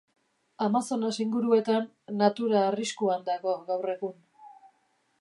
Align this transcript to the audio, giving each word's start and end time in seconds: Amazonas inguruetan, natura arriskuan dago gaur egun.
Amazonas 0.67 1.11
inguruetan, 1.25 1.87
natura 2.23 2.65
arriskuan 2.73 3.31
dago 3.31 3.57
gaur 3.71 3.97
egun. 3.99 4.21